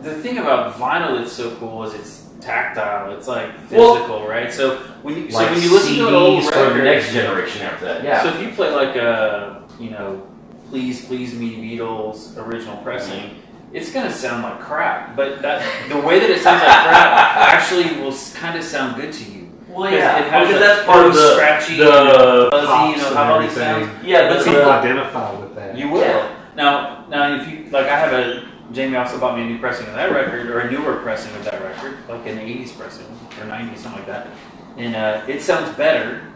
The 0.02 0.14
thing 0.22 0.38
about 0.38 0.74
vinyl 0.76 1.18
that's 1.18 1.32
so 1.32 1.54
cool 1.56 1.82
is 1.84 1.92
it's 1.94 2.28
tactile. 2.40 3.12
It's 3.16 3.26
like 3.28 3.50
Well- 3.70 3.96
physical, 3.96 4.26
right? 4.26 4.52
So 4.52 4.76
when 5.02 5.16
you 5.16 5.30
so 5.30 5.44
when 5.44 5.60
you 5.60 5.70
listen 5.72 5.96
to 5.96 6.08
an 6.08 6.14
old 6.14 6.42
CDs 6.44 6.52
for 6.52 6.74
the 6.78 6.84
next 6.84 7.12
generation 7.12 7.62
after 7.62 7.84
that. 7.86 8.04
Yeah. 8.04 8.22
So 8.22 8.28
if 8.30 8.40
you 8.42 8.52
play 8.52 8.70
like 8.70 8.96
a 8.96 9.62
you 9.80 9.90
know, 9.90 10.22
please 10.70 11.04
please 11.04 11.34
me 11.34 11.56
Beatles 11.56 12.36
original 12.38 12.76
pressing. 12.78 13.20
Mm-hmm. 13.30 13.76
It's 13.76 13.92
gonna 13.92 14.12
sound 14.12 14.44
like 14.44 14.60
crap, 14.60 15.14
but 15.16 15.42
that 15.42 15.62
the 15.88 16.00
way 16.00 16.20
that 16.20 16.30
it 16.30 16.40
sounds 16.40 16.62
like 16.62 16.70
crap 16.70 17.36
actually 17.36 18.00
will 18.00 18.14
kind 18.34 18.56
of 18.56 18.64
sound 18.64 18.96
good 18.96 19.12
to 19.12 19.24
you. 19.30 19.50
Well, 19.68 19.92
yeah, 19.92 20.20
it 20.24 20.30
has 20.30 20.46
because 20.48 20.56
a 20.62 20.64
that's 20.64 20.86
part 20.86 21.06
of 21.06 21.14
the 21.14 21.34
scratchy, 21.34 21.76
the 21.76 22.48
fuzzy, 22.50 22.92
you 22.92 22.96
know 23.02 23.08
and 23.08 23.16
how 23.16 23.34
all 23.34 23.40
these 23.40 23.56
everything. 23.58 23.86
sounds. 23.88 24.04
yeah, 24.06 24.28
But 24.28 24.38
the, 24.38 24.44
see, 24.44 24.50
People 24.50 24.70
identify 24.70 25.32
with 25.38 25.54
that. 25.56 25.76
You 25.76 25.88
will. 25.90 26.00
Yeah. 26.00 26.34
Now, 26.56 26.97
now, 27.10 27.40
if 27.40 27.48
you 27.48 27.70
like, 27.70 27.86
I 27.86 27.98
have 27.98 28.12
a 28.12 28.48
Jamie 28.72 28.96
also 28.96 29.18
bought 29.18 29.36
me 29.36 29.44
a 29.44 29.46
new 29.46 29.58
pressing 29.58 29.86
of 29.86 29.94
that 29.94 30.12
record, 30.12 30.46
or 30.50 30.60
a 30.60 30.70
newer 30.70 30.96
pressing 30.96 31.34
of 31.36 31.44
that 31.44 31.62
record, 31.62 31.96
like 32.08 32.26
an 32.26 32.38
'80s 32.38 32.76
pressing 32.76 33.06
or 33.40 33.44
'90s, 33.46 33.78
something 33.78 33.92
like 34.00 34.06
that, 34.06 34.28
and 34.76 34.94
uh, 34.94 35.24
it 35.26 35.40
sounds 35.40 35.74
better, 35.76 36.30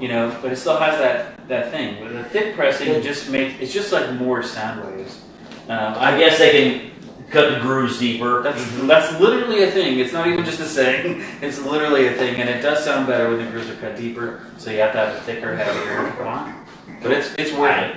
you 0.00 0.08
know, 0.08 0.36
but 0.42 0.50
it 0.52 0.56
still 0.56 0.76
has 0.76 0.98
that 0.98 1.46
that 1.48 1.70
thing. 1.70 2.02
But 2.02 2.12
the 2.12 2.24
thick 2.24 2.56
pressing 2.56 2.88
Yeah. 2.88 3.00
just 3.00 3.30
makes 3.30 3.60
it's 3.60 3.72
just 3.72 3.92
like 3.92 4.12
more 4.14 4.42
sound 4.42 4.84
waves. 4.84 5.20
Um, 5.68 5.94
I 5.96 6.18
guess 6.18 6.38
they 6.38 6.50
can 6.50 6.90
cut 7.30 7.54
the 7.54 7.60
grooves 7.60 7.98
deeper. 7.98 8.42
that's 8.42 8.64
that's 8.82 9.20
literally 9.20 9.62
a 9.62 9.70
thing. 9.70 9.98
It's 10.00 10.12
not 10.12 10.26
even 10.26 10.44
just 10.44 10.60
a 10.60 10.66
saying. 10.66 11.22
It's 11.40 11.60
literally 11.64 12.06
a 12.08 12.14
thing, 12.14 12.40
and 12.40 12.48
it 12.48 12.62
does 12.62 12.84
sound 12.84 13.06
better 13.06 13.28
when 13.28 13.44
the 13.44 13.50
grooves 13.50 13.70
are 13.70 13.76
cut 13.76 13.96
deeper. 13.96 14.46
So 14.58 14.70
you 14.70 14.80
have 14.80 14.92
to 14.92 14.98
have 14.98 15.14
a 15.16 15.20
thicker, 15.20 15.56
heavier 15.56 16.24
line. 16.24 16.54
But 17.00 17.12
it's 17.12 17.32
it's 17.38 17.52
worth 17.52 17.78
it. 17.78 17.96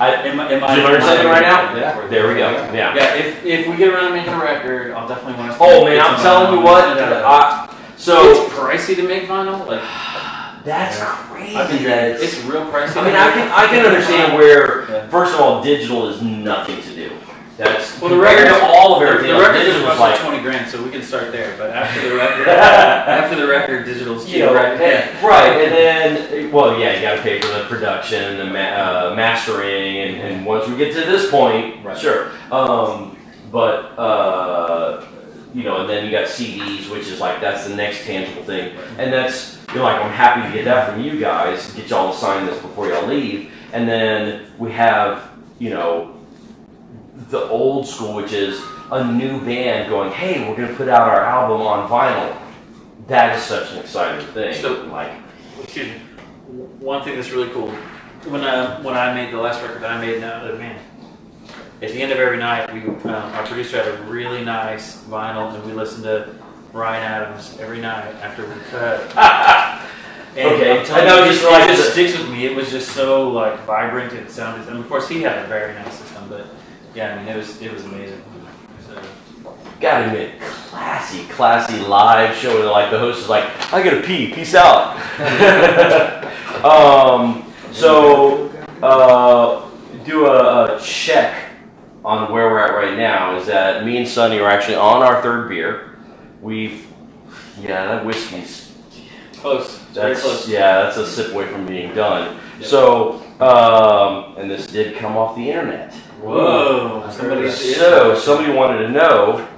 I, 0.00 0.26
In 0.26 0.36
my, 0.36 0.50
in 0.52 0.60
my, 0.60 0.74
Did 0.74 0.78
you 0.78 0.84
learn 0.88 0.94
in 0.96 1.02
something 1.02 1.26
right 1.26 1.42
now? 1.42 1.64
opinion, 1.70 1.88
it's 1.88 1.96
worth 1.96 2.06
it. 2.06 2.10
there 2.10 2.28
we 2.28 2.34
go. 2.34 2.50
Yeah. 2.72 2.94
Yeah, 2.94 3.14
if, 3.14 3.44
if 3.44 3.68
we 3.68 3.76
get 3.76 3.94
around 3.94 4.08
to 4.10 4.16
making 4.16 4.32
a 4.32 4.38
record, 4.40 4.92
I'll 4.92 5.06
definitely 5.06 5.34
want 5.34 5.52
oh, 5.52 5.56
to. 5.56 5.64
Oh 5.64 5.84
man, 5.84 6.00
I'm 6.00 6.20
telling 6.20 6.58
you 6.58 6.64
what. 6.64 6.84
I, 6.98 7.70
so 7.96 8.30
it's 8.30 8.54
pricey 8.54 8.96
to 8.96 9.06
make 9.06 9.24
vinyl. 9.28 9.64
Like 9.66 9.80
that's 10.64 10.98
Yeah. 10.98 11.04
crazy. 11.30 11.56
I've 11.56 11.68
been, 11.70 11.84
that 11.84 12.08
it's- 12.10 12.22
it's 12.22 12.44
real 12.44 12.66
pricey. 12.66 12.96
I 12.96 13.04
mean, 13.04 13.14
I 13.14 13.30
can 13.32 13.48
I 13.52 13.66
can 13.66 13.86
understand 13.86 14.34
where 14.34 14.90
Yeah. 14.90 15.08
first 15.08 15.34
of 15.34 15.40
all, 15.40 15.62
digital 15.62 16.08
is 16.08 16.20
nothing 16.22 16.82
to 16.82 16.88
do. 16.88 16.93
That's 17.56 18.00
Well, 18.00 18.10
the 18.10 18.16
record- 18.18 18.48
to 18.48 18.64
all 18.64 18.96
of 18.96 19.02
everything. 19.08 19.32
the 19.32 19.40
record 19.40 19.62
is 19.62 19.80
roughly 19.84 20.00
like 20.00 20.18
twenty 20.20 20.42
grand, 20.42 20.68
so 20.68 20.82
we 20.82 20.90
can 20.90 21.02
start 21.02 21.30
there. 21.30 21.54
But 21.56 21.70
after 21.70 22.08
the 22.08 22.16
record, 22.16 22.48
after 22.48 23.36
the 23.36 23.46
record, 23.46 23.84
digital's 23.84 24.24
cheap, 24.26 24.36
you 24.38 24.46
know, 24.46 24.54
right? 24.54 24.80
and- 24.80 25.22
right, 25.22 25.52
and 25.62 25.72
then 25.72 26.50
well, 26.50 26.80
yeah, 26.80 26.96
you 26.96 27.00
got 27.02 27.14
to 27.16 27.22
pay 27.22 27.40
for 27.40 27.46
the 27.56 27.64
production, 27.68 28.38
the 28.38 28.44
ma- 28.46 28.58
uh, 28.58 29.12
mastering, 29.14 29.98
and, 29.98 30.16
and 30.20 30.44
once 30.46 30.66
we 30.68 30.76
get 30.76 30.92
to 30.94 31.00
this 31.02 31.30
point, 31.30 31.84
Right. 31.84 31.96
sure. 31.96 32.32
Um, 32.50 33.16
but 33.52 33.96
uh, 33.96 35.04
you 35.54 35.62
know, 35.62 35.82
and 35.82 35.88
then 35.88 36.04
you 36.04 36.10
got 36.10 36.26
CDs, 36.26 36.90
which 36.90 37.06
is 37.06 37.20
like 37.20 37.40
that's 37.40 37.68
the 37.68 37.76
next 37.76 38.04
tangible 38.04 38.42
thing, 38.42 38.72
and 38.98 39.12
that's 39.12 39.60
you're 39.72 39.84
like 39.84 40.00
I'm 40.02 40.10
happy 40.10 40.48
to 40.48 40.52
get 40.52 40.64
that 40.64 40.90
from 40.90 41.04
you 41.04 41.20
guys, 41.20 41.72
get 41.74 41.88
y'all 41.88 42.12
to 42.12 42.18
sign 42.18 42.46
this 42.46 42.60
before 42.60 42.88
y'all 42.88 43.06
leave, 43.06 43.52
and 43.72 43.88
then 43.88 44.46
we 44.58 44.72
have 44.72 45.30
you 45.60 45.70
know 45.70 46.10
the 47.30 47.42
old 47.48 47.86
school, 47.86 48.14
which 48.14 48.32
is 48.32 48.60
a 48.90 49.12
new 49.12 49.40
band 49.44 49.88
going, 49.88 50.10
hey, 50.12 50.48
we're 50.48 50.56
gonna 50.56 50.74
put 50.76 50.88
out 50.88 51.08
our 51.08 51.20
album 51.24 51.66
on 51.66 51.88
vinyl. 51.88 52.36
That 53.06 53.36
is 53.36 53.42
such 53.42 53.72
an 53.72 53.78
exciting 53.78 54.26
thing. 54.28 54.54
So- 54.54 54.84
like, 54.84 55.12
Excuse 55.62 55.88
me. 55.88 56.00
One 56.80 57.02
thing 57.02 57.16
that's 57.16 57.30
really 57.30 57.50
cool 57.50 57.72
when 58.26 58.42
I 58.42 58.80
when 58.80 58.94
I 58.96 59.14
made 59.14 59.32
the 59.32 59.38
last 59.38 59.62
record 59.62 59.82
that 59.82 59.90
I 59.90 60.00
made 60.00 60.20
now, 60.20 60.44
uh, 60.44 60.54
man. 60.56 60.78
At 61.82 61.90
the 61.90 62.00
end 62.00 62.12
of 62.12 62.18
every 62.18 62.38
night, 62.38 62.72
we 62.72 62.80
um, 62.80 63.08
our 63.08 63.44
producer 63.46 63.82
had 63.82 63.88
a 63.88 64.02
really 64.04 64.44
nice 64.44 65.02
vinyl, 65.04 65.54
and 65.54 65.64
we 65.64 65.72
listened 65.72 66.04
to 66.04 66.34
Ryan 66.72 67.02
Adams 67.02 67.58
every 67.60 67.80
night 67.80 68.14
after 68.22 68.46
we 68.46 68.54
cut. 68.70 69.80
And 70.36 70.48
Okay, 70.48 70.80
I'm 70.80 70.84
telling 70.84 71.06
I 71.06 71.08
know, 71.10 71.24
you, 71.26 71.30
just, 71.30 71.44
like 71.44 71.70
it 71.70 71.76
just 71.76 71.92
sticks 71.92 72.18
with 72.18 72.28
me. 72.28 72.44
It 72.44 72.56
was 72.56 72.68
just 72.68 72.90
so 72.90 73.30
like 73.30 73.60
vibrant. 73.66 74.12
It 74.14 74.28
sounded, 74.32 74.66
and 74.66 74.78
of 74.78 74.88
course 74.88 75.08
he 75.08 75.22
had 75.22 75.44
a 75.44 75.46
very 75.46 75.72
nice 75.74 75.96
system, 75.96 76.28
but 76.28 76.46
yeah, 76.94 77.14
I 77.14 77.18
mean 77.18 77.28
it 77.28 77.36
was 77.36 77.60
it 77.60 77.72
was 77.72 77.84
amazing. 77.84 78.22
So, 78.86 79.02
gotta 79.80 80.06
admit, 80.06 80.40
classy, 80.40 81.24
classy 81.28 81.78
live 81.80 82.34
show. 82.36 82.54
where, 82.54 82.70
Like 82.70 82.90
the 82.90 82.98
host 82.98 83.20
is 83.22 83.28
like, 83.28 83.44
I 83.72 83.82
gotta 83.82 84.02
pee, 84.02 84.32
peace 84.32 84.54
out. 84.54 84.96
um, 86.64 87.52
so 87.72 88.48
uh, 88.82 89.68
do 90.04 90.26
a, 90.26 90.76
a 90.76 90.80
check 90.80 91.50
on 92.04 92.30
where 92.32 92.48
we're 92.50 92.60
at 92.60 92.74
right 92.74 92.96
now. 92.96 93.36
Is 93.36 93.46
that 93.46 93.84
me 93.84 93.96
and 93.96 94.06
Sonny 94.06 94.38
are 94.38 94.48
actually 94.50 94.76
on 94.76 95.02
our 95.02 95.22
third 95.22 95.48
beer. 95.48 95.96
We've, 96.42 96.86
yeah, 97.60 97.86
that 97.86 98.04
whiskey's 98.04 98.72
close. 99.36 99.78
very 99.94 100.12
That's 100.12 100.22
close. 100.22 100.48
yeah, 100.48 100.82
that's 100.82 100.98
a 100.98 101.06
sip 101.06 101.32
away 101.32 101.46
from 101.46 101.66
being 101.66 101.94
done. 101.94 102.38
So, 102.60 103.23
um, 103.40 104.36
and 104.36 104.50
this 104.50 104.66
did 104.66 104.96
come 104.96 105.16
off 105.16 105.34
the 105.36 105.50
internet. 105.50 105.92
Whoa! 106.22 107.08
Somebody, 107.10 107.50
So 107.50 108.14
somebody 108.14 108.52
wanted 108.52 108.78
to 108.86 108.88
know. 108.90 109.48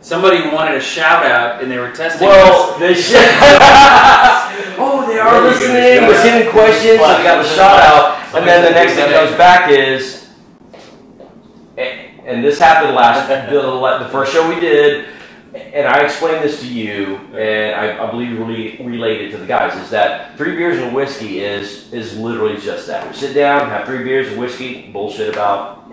somebody 0.00 0.48
wanted 0.48 0.76
a 0.76 0.80
shout 0.80 1.26
out, 1.26 1.62
and 1.62 1.70
they 1.70 1.78
were 1.78 1.90
testing. 1.90 2.28
Well, 2.28 2.78
they 2.78 2.94
should. 2.94 3.16
oh, 4.78 5.04
they 5.08 5.18
are 5.18 5.42
listening. 5.42 6.06
Was 6.06 6.22
getting 6.22 6.50
questions. 6.52 7.00
I 7.00 7.22
got 7.22 7.42
the 7.42 7.48
shout 7.48 7.80
out, 7.80 8.34
and 8.34 8.46
then 8.46 8.62
the 8.64 8.70
next 8.70 8.94
thing 8.94 9.12
comes 9.12 9.36
back 9.36 9.70
is, 9.70 10.28
and 11.76 12.44
this 12.44 12.58
happened 12.58 12.94
last 12.94 13.28
the, 13.50 13.60
the 14.04 14.08
first 14.10 14.32
show 14.32 14.48
we 14.48 14.60
did, 14.60 15.08
and 15.56 15.88
I 15.88 16.04
explained 16.04 16.44
this 16.44 16.60
to 16.60 16.68
you, 16.68 17.16
and 17.36 17.74
I, 17.74 18.06
I 18.06 18.10
believe 18.10 18.38
really 18.38 18.76
relayed 18.82 19.22
it 19.22 19.30
to 19.32 19.38
the 19.38 19.46
guys. 19.46 19.74
Is 19.82 19.90
that 19.90 20.36
three 20.36 20.56
beers 20.56 20.78
and 20.78 20.94
whiskey 20.94 21.40
is 21.40 21.92
is 21.92 22.18
literally 22.18 22.58
just 22.58 22.86
that. 22.86 23.06
We 23.06 23.14
sit 23.14 23.34
down, 23.34 23.68
have 23.70 23.86
three 23.86 24.04
beers 24.04 24.28
and 24.28 24.38
whiskey, 24.38 24.90
bullshit 24.92 25.32
about 25.32 25.90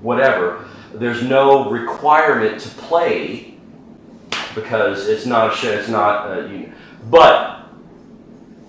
whatever. 0.00 0.68
There's 0.94 1.22
no 1.22 1.70
requirement 1.70 2.60
to 2.60 2.68
play 2.68 3.54
because 4.54 5.08
it's 5.08 5.26
not 5.26 5.52
a 5.52 5.56
show. 5.56 5.70
It's 5.70 5.88
not 5.88 6.38
a 6.38 6.48
you. 6.48 6.72
But 7.10 7.68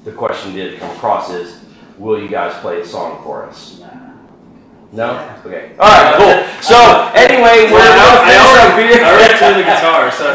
the 0.03 0.11
question 0.11 0.53
did 0.53 0.79
come 0.79 0.95
across 0.95 1.29
is, 1.31 1.63
will 1.97 2.21
you 2.21 2.27
guys 2.27 2.59
play 2.61 2.81
a 2.81 2.85
song 2.85 3.23
for 3.23 3.45
us? 3.45 3.81
No. 4.95 5.35
Okay. 5.45 5.75
All 5.77 5.89
right. 5.91 6.15
Cool. 6.15 6.63
So 6.63 6.77
anyway, 7.15 7.67
we're 7.69 7.79
Well, 7.83 8.23
I, 8.23 8.31
I 8.31 8.31
gonna 8.31 8.47
already, 8.47 8.95
finish 8.95 9.03
I 9.03 9.05
our 9.05 9.13
already 9.13 9.35
tuned 9.39 9.59
the 9.59 9.67
guitar, 9.67 10.11
so 10.11 10.25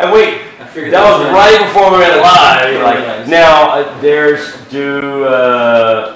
and 0.00 0.12
wait, 0.12 0.40
I 0.58 0.64
figured 0.66 0.92
that 0.94 1.04
was 1.04 1.20
gonna- 1.22 1.36
right 1.36 1.58
before 1.60 1.92
we 1.92 1.98
went 1.98 2.16
live. 2.16 2.82
Like 2.82 2.96
Realized. 2.98 3.28
now, 3.30 3.70
uh, 3.70 4.00
there's 4.00 4.56
do 4.68 5.24
uh, 5.24 6.14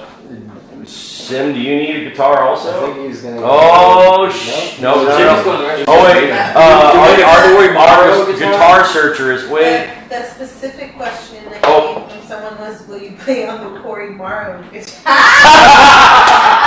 Sim. 0.85 1.53
Do 1.53 1.59
you 1.61 1.75
need 1.77 1.95
a 2.07 2.09
guitar 2.09 2.41
also? 2.43 2.69
I 2.89 2.93
think 2.93 3.07
he's 3.07 3.21
gonna. 3.21 3.39
Oh 3.41 4.29
sh! 4.29 4.81
No, 4.81 4.95
No, 5.05 5.17
Jim's 5.17 5.45
no. 5.45 5.57
going. 5.57 5.85
Oh 5.87 6.03
wait, 6.03 6.27
Yeah. 6.27 6.53
uh, 6.55 6.91
Do 6.91 6.97
we 6.99 7.23
our, 7.23 7.77
our, 7.77 8.09
our 8.11 8.33
guitar 8.37 8.83
searcher 8.85 9.31
is 9.31 9.47
wait. 9.47 9.63
That, 9.63 10.09
that 10.09 10.25
specific 10.35 10.95
question 10.97 11.45
that 11.45 11.61
Oh. 11.63 12.05
came 12.09 12.19
from 12.19 12.27
someone 12.27 12.57
was, 12.59 12.85
will 12.87 12.97
you 13.01 13.15
play 13.15 13.47
on 13.47 13.73
the 13.73 13.79
Cory 13.81 14.09
Morrow 14.09 14.61
guitar? 14.71 15.13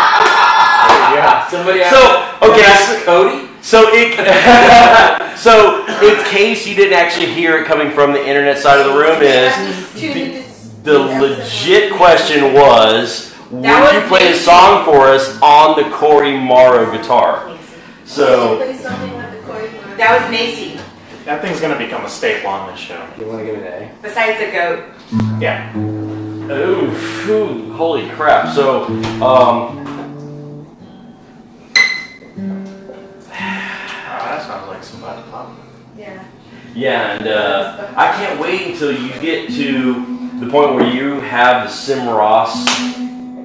Yeah. 1.17 1.47
Somebody 1.51 1.81
So 1.85 1.99
okay, 2.43 2.63
asked 2.65 3.05
Cody. 3.05 3.49
so 3.63 3.89
it, 3.93 5.37
so 5.39 5.85
in 6.03 6.25
case 6.25 6.67
you 6.67 6.75
didn't 6.75 6.95
actually 6.99 7.33
hear 7.33 7.59
it 7.59 7.67
coming 7.67 7.91
from 7.91 8.13
the 8.13 8.21
internet 8.27 8.59
side 8.59 8.81
of 8.81 8.87
the 8.93 8.99
room 8.99 9.23
is 9.23 9.53
I'm 9.57 9.67
just 9.73 9.97
tuning 9.97 10.31
to 10.33 10.39
s- 10.39 10.71
the 10.83 10.99
legit 10.99 11.93
question 11.95 12.53
was, 12.55 13.35
would 13.51 13.65
That 13.65 13.93
you 13.95 14.01
was 14.01 14.09
play 14.09 14.33
a 14.33 14.37
song 14.37 14.85
for 14.85 15.07
us 15.09 15.39
on 15.43 15.77
the 15.77 15.89
Cory 15.95 16.37
Morrow 16.37 16.91
guitar? 16.97 17.57
So 18.05 18.57
play 18.59 18.77
something 18.77 19.17
with 19.17 19.31
the 19.33 19.47
Cory 19.47 19.71
Morrow? 19.71 19.97
That 19.97 20.21
was 20.21 20.31
Macy, 20.31 20.79
That 21.25 21.43
thing's 21.43 21.61
gonna 21.61 21.79
become 21.79 22.05
a 22.05 22.09
staple 22.09 22.51
on 22.51 22.71
this 22.71 22.79
show. 22.79 23.05
You 23.19 23.27
want 23.27 23.41
to 23.41 23.45
give 23.47 23.57
it 23.57 23.67
an 23.67 23.83
A? 23.85 23.91
besides 24.03 24.39
the 24.39 24.51
goat. 24.53 25.41
Yeah. 25.41 25.77
Ooh, 26.49 27.73
holy 27.73 28.09
crap. 28.11 28.55
So, 28.55 28.85
um, 29.21 29.83
that 34.27 34.47
sounds 34.47 34.69
like 34.69 34.83
somebody 34.83 35.23
pop. 35.31 35.53
Yeah. 35.97 36.25
yeah, 36.75 37.17
and 37.17 37.27
uh, 37.27 37.93
I 37.97 38.13
can't 38.13 38.39
wait 38.41 38.67
until 38.67 38.93
you 38.93 39.09
get 39.21 39.49
to 39.51 39.95
the 40.41 40.51
point 40.51 40.75
where 40.75 40.87
you 40.87 41.21
have 41.21 41.65
the 41.65 41.71
Sim 41.71 42.07
Ross 42.09 42.65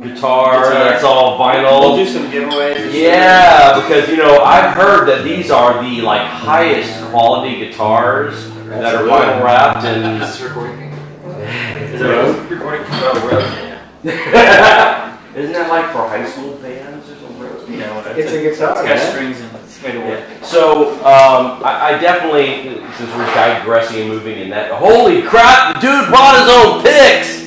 guitar, 0.01 0.63
Guitar. 0.63 0.69
that's 0.73 1.03
all 1.03 1.37
We'll 1.37 1.95
do 1.95 2.05
some 2.05 2.29
giveaways. 2.31 2.93
Yeah, 2.93 3.79
because 3.81 4.09
you 4.09 4.17
know 4.17 4.39
I've 4.39 4.75
heard 4.75 5.07
that 5.07 5.23
these 5.23 5.51
are 5.51 5.81
the 5.83 6.01
like 6.01 6.27
highest 6.27 7.01
quality 7.05 7.59
guitars 7.59 8.49
that 8.65 8.95
are 8.95 9.03
vinyl 9.03 9.43
wrapped 9.43 9.85
and 9.85 10.21
Is 10.23 10.39
this 10.39 10.41
recording? 10.41 10.81
Is 10.81 11.99
that 11.99 12.49
recording? 12.49 12.83
Really? 13.27 13.71
Isn't 14.03 15.53
that 15.53 15.69
like 15.69 15.91
for 15.91 16.07
high 16.07 16.27
school 16.29 16.55
bands 16.55 17.09
or 17.09 17.15
something? 17.15 17.71
You 17.73 17.79
know 17.79 17.95
what? 17.95 18.17
It's 18.19 18.31
a 18.31 18.41
guitar, 18.41 18.71
It's 18.71 18.81
got 18.81 18.85
man. 18.85 19.11
strings 19.11 19.50
and 19.83 19.97
it's 19.97 20.05
made. 20.05 20.19
Yeah. 20.19 20.41
So 20.43 20.91
um, 20.99 21.63
I, 21.63 21.89
I 21.89 21.97
definitely, 21.99 22.81
since 22.95 23.09
we're 23.15 23.25
digressing 23.33 24.01
and 24.01 24.09
moving 24.09 24.37
in 24.39 24.49
that, 24.49 24.71
holy 24.71 25.21
crap, 25.23 25.75
the 25.75 25.81
dude 25.81 26.11
bought 26.11 26.39
his 26.39 26.49
own 26.49 26.81
picks. 26.83 27.41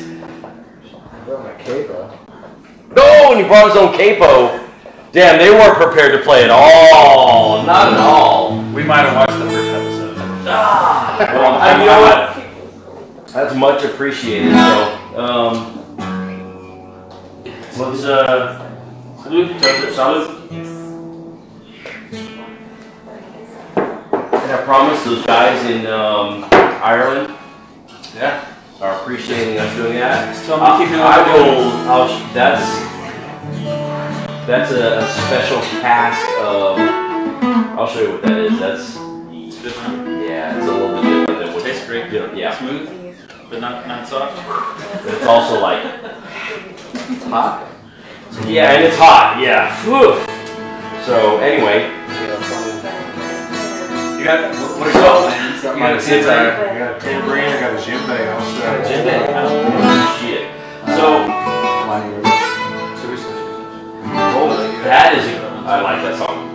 My 1.26 1.52
capo. 1.62 2.10
No, 2.94 3.32
and 3.32 3.40
he 3.40 3.46
brought 3.46 3.68
his 3.68 3.76
own 3.76 3.92
capo. 3.96 4.60
Damn, 5.12 5.38
they 5.38 5.50
weren't 5.50 5.76
prepared 5.76 6.12
to 6.18 6.24
play 6.24 6.44
at 6.44 6.50
all. 6.50 7.62
Not 7.64 7.92
at 7.92 8.00
all. 8.00 8.58
We 8.72 8.82
might 8.82 9.02
have 9.02 9.14
watched 9.14 9.38
the 9.38 9.50
first 9.50 9.70
episode. 9.70 10.16
Ah. 10.46 11.16
Well, 11.18 11.62
and 11.62 11.80
you 11.80 11.86
know 11.86 12.00
what? 12.00 12.34
That's 13.32 13.54
much 13.54 13.84
appreciated. 13.84 14.52
So, 14.52 15.18
um, 15.18 15.96
let's 17.78 18.04
uh, 18.04 19.22
salute, 19.22 19.60
salute. 19.94 20.43
I 24.50 24.62
promise 24.64 25.02
those 25.04 25.24
guys 25.24 25.64
in 25.70 25.86
um, 25.86 26.44
Ireland 26.52 27.34
Yeah. 28.14 28.44
are 28.80 29.00
appreciating 29.00 29.58
us 29.58 29.74
doing 29.76 29.94
that. 29.94 30.34
Tell 30.46 30.58
to 30.58 30.84
keep 30.84 30.94
I 30.94 31.34
will. 31.34 31.70
I'll, 31.88 32.08
that's 32.34 32.94
that's 34.46 34.72
a, 34.72 34.98
a 34.98 35.06
special 35.26 35.60
cast 35.80 36.20
of. 36.40 36.78
I'll 37.78 37.86
show 37.86 38.02
you 38.02 38.12
what 38.12 38.22
that 38.22 38.38
is. 38.38 38.58
That's 38.58 38.96
It's 39.32 39.62
different. 39.62 40.22
yeah, 40.28 40.56
it's 40.56 40.66
a 40.66 40.70
little 40.70 41.00
bit 41.02 41.02
different 41.26 41.38
than 41.46 41.54
what 41.54 41.62
Tastes 41.64 41.86
great. 41.86 42.12
you 42.12 42.30
yeah. 42.36 42.56
Smooth, 42.58 43.16
but 43.50 43.60
not 43.60 43.86
not 43.88 44.06
soft. 44.06 44.36
But 45.04 45.14
it's 45.14 45.24
also 45.26 45.60
like 45.60 45.82
It's 47.08 47.24
hot. 47.24 47.66
yeah, 48.46 48.72
and 48.72 48.84
it's 48.84 48.96
hot. 48.98 49.40
Yeah. 49.40 49.72
Whew. 49.84 50.20
So 51.06 51.38
anyway, 51.38 51.84
You 51.84 51.88
know, 51.88 51.92
something. 51.92 52.03
You 54.24 54.30
got 54.30 54.54
what, 54.56 54.78
what 54.78 54.88
are 54.88 54.92
So- 54.92 55.00
your 55.04 55.28
plans? 55.28 55.60
Got 55.62 55.74
You 55.76 55.80
my 55.82 55.92
got 55.92 56.00
a 56.00 56.06
tin 56.06 56.20
guitar. 56.20 56.34
I 56.40 56.78
got 56.78 56.96
a 56.96 57.00
tambourine. 57.00 57.44
I 57.44 57.60
got 57.60 57.72
a 57.74 57.76
djembe 57.76 58.16
also. 58.32 58.88
Jimmy, 58.88 59.12
shit. 60.16 60.48
So 60.96 61.28
Money 61.84 62.08
River. 62.08 62.32
So 62.96 63.04
we 63.10 63.16
switch. 63.20 63.36
that 64.88 65.12
is. 65.18 65.26
A, 65.28 65.44
I 65.68 65.80
like 65.82 66.00
that 66.08 66.16
song. 66.16 66.48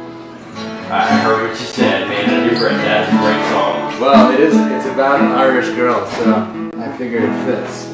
I 0.89 0.97
I 0.97 1.17
heard 1.21 1.47
what 1.47 1.59
you 1.59 1.65
said, 1.67 2.07
man. 2.09 2.25
And 2.27 2.51
you're 2.51 2.59
right. 2.59 2.75
That's 2.81 3.13
a 3.13 3.17
great 3.21 3.45
song. 3.53 4.01
Well, 4.01 4.33
it 4.33 4.39
is. 4.39 4.55
It's 4.55 4.87
about 4.91 5.21
an 5.21 5.27
Irish 5.33 5.69
girl, 5.75 6.07
so 6.09 6.71
I 6.75 6.97
figure 6.97 7.19
it 7.21 7.45
fits. 7.45 7.85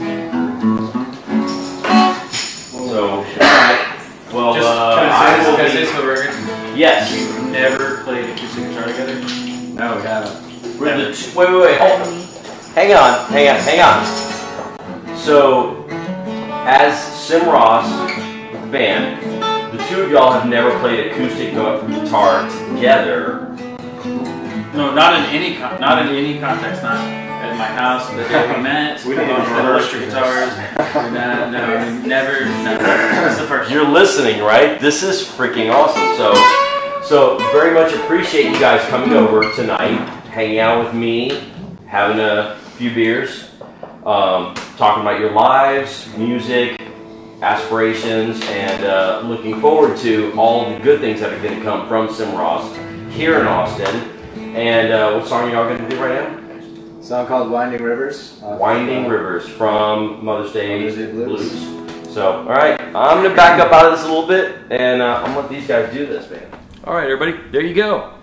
So, 2.71 3.25
alright. 3.27 3.81
Well, 4.31 4.53
Just 4.53 4.67
uh, 4.67 4.95
can 4.95 5.09
I 5.11 5.43
I 5.43 5.49
will 5.49 5.57
Can 5.57 5.65
I 5.65 5.67
say 5.67 5.73
be- 5.73 5.79
this 5.83 5.91
for 5.91 6.01
the 6.01 6.07
record? 6.07 6.77
Yes. 6.77 7.11
We've 7.11 7.51
never 7.51 8.03
played 8.05 8.29
acoustic 8.29 8.69
guitar 8.69 8.85
together. 8.87 9.44
No, 9.75 9.95
we 9.97 10.01
haven't. 10.03 10.79
We're 10.79 10.97
the- 10.97 11.31
Wait, 11.35 11.49
wait, 11.49 11.61
wait. 11.61 11.77
Hold 11.79 12.01
on. 12.01 12.21
Hang 12.75 12.93
on, 12.93 13.29
hang 13.29 13.49
on, 13.49 13.59
hang 13.61 13.81
on. 13.81 15.17
So, 15.17 15.85
as 16.65 16.97
Sim 17.15 17.47
Ross, 17.47 17.87
band, 18.71 19.21
the 19.77 19.83
two 19.85 20.01
of 20.03 20.11
y'all 20.11 20.31
have 20.31 20.47
never 20.47 20.77
played 20.79 21.11
acoustic 21.11 21.51
guitar 21.53 22.49
together. 22.69 23.47
No, 24.73 24.93
not 24.93 25.19
in 25.19 25.25
any 25.35 25.55
con- 25.57 25.79
not 25.79 26.01
in 26.05 26.13
any 26.13 26.39
context. 26.39 26.83
Not 26.83 26.97
at 26.97 27.57
my 27.57 27.65
house 27.65 28.09
the 28.11 28.23
day 28.23 28.53
we 28.55 28.61
met. 28.61 29.01
We 29.05 29.15
didn't 29.15 29.29
both 29.29 29.39
even 29.39 29.53
had 29.53 29.57
rehearse 29.65 29.93
electric 29.93 30.01
this. 30.05 30.13
guitars. 30.13 31.13
No, 31.13 31.49
no, 31.51 31.99
never. 32.05 32.45
No, 32.45 32.77
that's 32.77 33.37
the 33.39 33.45
first. 33.47 33.71
You're 33.71 33.87
listening, 33.87 34.41
right? 34.43 34.79
This 34.81 35.01
is 35.03 35.23
freaking 35.23 35.71
awesome. 35.73 36.01
So, 36.17 36.33
so 37.05 37.37
very 37.51 37.73
much 37.73 37.93
appreciate 37.93 38.51
you 38.51 38.59
guys 38.59 38.87
coming 38.89 39.13
over 39.13 39.51
tonight, 39.53 39.97
hanging 40.29 40.59
out 40.59 40.83
with 40.83 40.93
me, 40.93 41.41
having 41.85 42.19
a 42.19 42.57
few 42.77 42.93
beers, 42.93 43.51
um, 44.05 44.55
talking 44.77 45.01
about 45.01 45.19
your 45.19 45.31
lives, 45.31 46.07
music, 46.17 46.81
aspirations, 47.41 48.41
and 48.45 48.83
uh, 48.85 49.21
looking 49.23 49.61
forward 49.61 49.97
to 49.97 50.33
all 50.35 50.69
the 50.69 50.79
good 50.79 50.99
things 50.99 51.19
that 51.19 51.31
are 51.31 51.41
going 51.41 51.57
to 51.57 51.63
come 51.63 51.87
from 51.87 52.07
Simross 52.07 53.11
here 53.11 53.39
in 53.39 53.45
Austin. 53.45 54.11
And 54.55 54.91
uh, 54.91 55.13
what 55.13 55.27
song 55.27 55.49
are 55.49 55.53
y'all 55.53 55.67
going 55.69 55.87
to 55.87 55.89
do 55.89 56.01
right 56.01 56.31
now? 56.31 57.01
Song 57.01 57.27
called 57.27 57.51
Winding 57.51 57.83
Rivers. 57.83 58.41
of, 58.41 58.57
Winding 58.59 59.05
uh, 59.05 59.09
Rivers 59.09 59.47
from 59.47 60.25
Mother's 60.25 60.53
Day, 60.53 60.79
Mother's 60.79 60.95
Day 60.95 61.11
Blues. 61.11 61.51
Blues. 61.51 62.13
So, 62.15 62.37
all 62.39 62.45
right, 62.45 62.81
I'm 62.81 63.21
gonna 63.21 63.35
back 63.35 63.59
up 63.59 63.71
out 63.71 63.85
of 63.85 63.91
this 63.91 64.05
a 64.05 64.07
little 64.07 64.25
bit, 64.25 64.55
and 64.71 65.01
uh, 65.01 65.17
I'm 65.17 65.33
gonna 65.33 65.41
let 65.41 65.49
these 65.49 65.67
guys 65.67 65.93
do 65.93 66.05
this, 66.05 66.31
man. 66.31 66.54
All 66.85 66.93
right, 66.93 67.09
everybody, 67.09 67.49
there 67.49 67.63
you 67.63 67.73
go. 67.73 68.13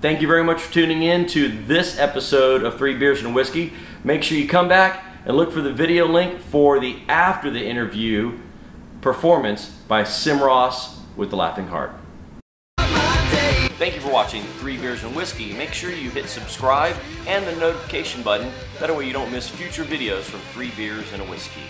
Thank 0.00 0.22
you 0.22 0.26
very 0.26 0.42
much 0.42 0.62
for 0.62 0.72
tuning 0.72 1.02
in 1.02 1.26
to 1.26 1.48
this 1.48 1.98
episode 1.98 2.62
of 2.62 2.78
Three 2.78 2.96
Beers 2.96 3.22
and 3.22 3.34
Whiskey. 3.34 3.74
Make 4.02 4.22
sure 4.22 4.38
you 4.38 4.48
come 4.48 4.66
back 4.66 5.04
and 5.26 5.36
look 5.36 5.52
for 5.52 5.60
the 5.60 5.74
video 5.74 6.08
link 6.08 6.40
for 6.40 6.80
the 6.80 6.96
after 7.06 7.50
the 7.50 7.62
interview 7.62 8.38
performance 9.02 9.68
by 9.88 10.04
Sim 10.04 10.40
Ross 10.40 11.00
with 11.16 11.28
the 11.28 11.36
Laughing 11.36 11.66
Heart. 11.66 11.92
Thank 12.78 13.94
you 13.94 14.00
for 14.00 14.10
watching 14.10 14.42
Three 14.58 14.78
Beers 14.78 15.04
and 15.04 15.14
Whiskey. 15.14 15.52
Make 15.52 15.74
sure 15.74 15.90
you 15.90 16.08
hit 16.08 16.30
subscribe 16.30 16.96
and 17.26 17.46
the 17.46 17.54
notification 17.56 18.22
button. 18.22 18.50
That 18.80 18.96
way 18.96 19.06
you 19.06 19.12
don't 19.12 19.30
miss 19.30 19.50
future 19.50 19.84
videos 19.84 20.22
from 20.22 20.40
Three 20.54 20.70
Beers 20.70 21.12
and 21.12 21.20
a 21.20 21.26
Whiskey. 21.26 21.60